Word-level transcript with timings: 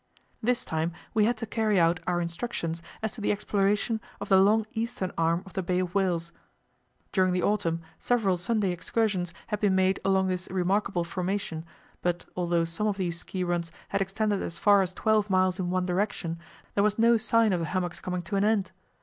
This 0.41 0.65
time 0.65 0.93
we 1.13 1.25
had 1.25 1.37
to 1.37 1.45
carry 1.45 1.79
out 1.79 1.99
our 2.07 2.19
instructions 2.21 2.81
as 3.03 3.11
to 3.11 3.21
the 3.21 3.31
exploration 3.31 4.01
of 4.19 4.29
the 4.29 4.41
long 4.41 4.65
eastern 4.73 5.11
arm 5.15 5.43
of 5.45 5.53
the 5.53 5.61
Bay 5.61 5.77
of 5.77 5.93
Whales. 5.93 6.31
During 7.11 7.33
the 7.33 7.43
autumn 7.43 7.83
several 7.99 8.35
Sunday 8.35 8.71
excursions 8.71 9.31
had 9.45 9.59
been 9.59 9.75
made 9.75 9.99
along 10.03 10.27
this 10.27 10.47
remarkable 10.49 11.03
formation; 11.03 11.65
but 12.01 12.25
although 12.35 12.65
some 12.65 12.87
of 12.87 12.97
these 12.97 13.19
ski 13.19 13.43
runs 13.43 13.71
had 13.89 14.01
extended 14.01 14.41
as 14.41 14.57
far 14.57 14.81
as 14.81 14.91
twelve 14.95 15.29
miles 15.29 15.59
in 15.59 15.69
one 15.69 15.85
direction, 15.85 16.39
there 16.73 16.83
was 16.83 16.97
no 16.97 17.15
sign 17.15 17.53
of 17.53 17.59
the 17.59 17.67
hummocks 17.67 17.99
coming 17.99 18.23
to 18.23 18.35
an 18.37 18.43
end. 18.43 18.71